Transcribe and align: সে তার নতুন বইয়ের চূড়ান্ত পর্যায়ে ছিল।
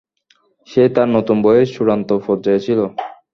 সে 0.67 0.83
তার 0.95 1.07
নতুন 1.15 1.37
বইয়ের 1.43 1.69
চূড়ান্ত 1.75 2.09
পর্যায়ে 2.25 2.63
ছিল। 2.65 2.79